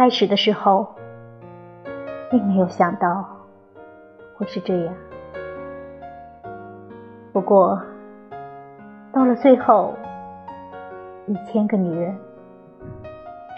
[0.00, 0.94] 开始的时候，
[2.30, 3.22] 并没有想到
[4.34, 4.94] 会是这样。
[7.34, 7.78] 不过，
[9.12, 9.94] 到了最后，
[11.26, 12.16] 一千个女人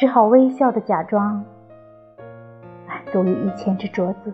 [0.01, 1.45] 只好微笑的假装
[2.89, 4.33] 满足于一千只镯子。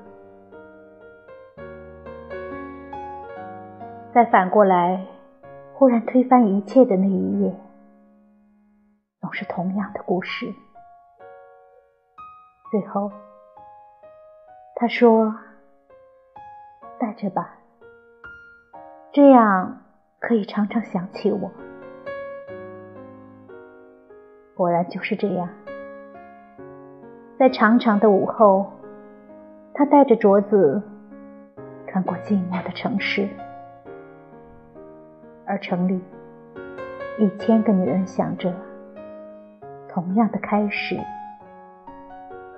[4.15, 5.05] 再反过来，
[5.75, 7.55] 忽然推翻一切的那一页，
[9.21, 10.51] 总是同样的故事。
[12.71, 13.11] 最后，
[14.75, 15.35] 他说
[17.01, 17.55] ：“带着吧。”
[19.11, 19.81] 这样
[20.21, 21.51] 可以常常想起我。
[24.55, 25.49] 果然就是这样，
[27.39, 28.71] 在长长的午后，
[29.73, 30.83] 他带着镯子
[31.87, 33.29] 穿过寂寞的城市，
[35.47, 36.03] 而城里
[37.19, 38.53] 一千个女人想着
[39.89, 41.01] 同样的开始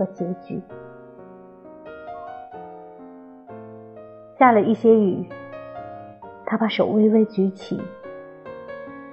[0.01, 0.59] 和结局。
[4.39, 5.29] 下了一些雨。
[6.47, 7.81] 他把手微微举起，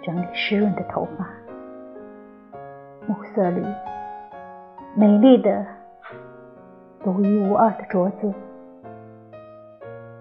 [0.01, 1.29] 整理湿润的头发，
[3.05, 3.63] 暮色里
[4.95, 5.63] 美丽的、
[7.03, 8.33] 独一无二的镯子，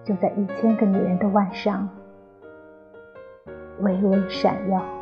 [0.04, 1.88] 就在一千个女人的腕上
[3.80, 4.95] 微微闪耀。